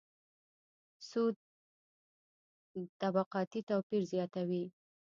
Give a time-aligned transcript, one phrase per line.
[1.07, 1.35] سود
[3.01, 4.63] طبقاتي توپیر زیاتوي.